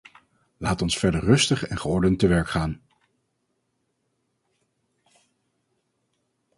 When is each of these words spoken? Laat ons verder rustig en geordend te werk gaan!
Laat 0.57 0.81
ons 0.81 0.97
verder 0.97 1.19
rustig 1.23 1.63
en 1.67 1.77
geordend 1.79 2.19
te 2.19 2.27
werk 2.27 2.49
gaan! 2.49 2.81